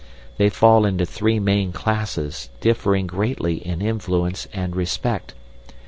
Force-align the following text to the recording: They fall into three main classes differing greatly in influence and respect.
They 0.37 0.49
fall 0.49 0.83
into 0.87 1.05
three 1.05 1.37
main 1.39 1.71
classes 1.73 2.49
differing 2.59 3.05
greatly 3.05 3.57
in 3.57 3.83
influence 3.83 4.47
and 4.51 4.75
respect. 4.75 5.35